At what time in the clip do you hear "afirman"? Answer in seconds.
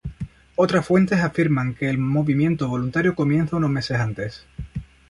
1.19-1.75